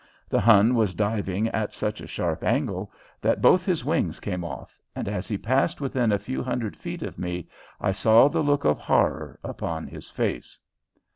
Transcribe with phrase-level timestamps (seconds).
[0.29, 4.79] The Hun was diving at such a sharp angle that both his wings came off,
[4.95, 7.47] and as he passed within a few hundred feet of me
[7.79, 10.57] I saw the look of horror upon his face.